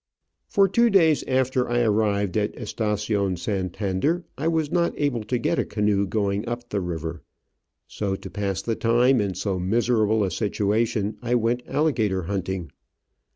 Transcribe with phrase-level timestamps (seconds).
[0.47, 5.37] For two days after I arrived at Estacion San tander I was not able to
[5.37, 7.21] get a canoe going up the river,
[7.85, 12.71] so, to pass the time in so miserable a situation, I went alligator hunting.